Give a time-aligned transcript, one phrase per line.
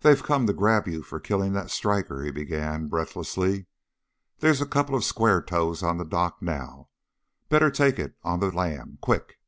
[0.00, 3.66] "They've come to grab you for killing that striker," he began, breathlessly;
[4.38, 6.88] "there's a couple of 'square toes' on the dock now.
[7.50, 9.38] Better take it on the 'lam' quick!"